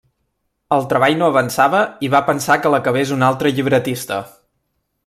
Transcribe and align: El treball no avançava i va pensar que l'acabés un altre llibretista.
El 0.77 0.87
treball 0.93 1.17
no 1.19 1.27
avançava 1.33 1.83
i 2.09 2.11
va 2.15 2.23
pensar 2.33 2.59
que 2.65 2.73
l'acabés 2.77 3.13
un 3.19 3.29
altre 3.31 3.57
llibretista. 3.59 4.21